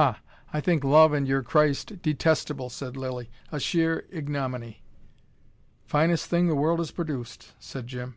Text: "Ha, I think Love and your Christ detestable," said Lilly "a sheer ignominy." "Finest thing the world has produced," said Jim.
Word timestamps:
"Ha, 0.00 0.18
I 0.50 0.62
think 0.62 0.82
Love 0.82 1.12
and 1.12 1.28
your 1.28 1.42
Christ 1.42 2.00
detestable," 2.00 2.70
said 2.70 2.96
Lilly 2.96 3.28
"a 3.52 3.60
sheer 3.60 4.06
ignominy." 4.10 4.80
"Finest 5.84 6.24
thing 6.24 6.46
the 6.48 6.54
world 6.54 6.78
has 6.78 6.90
produced," 6.90 7.52
said 7.58 7.86
Jim. 7.86 8.14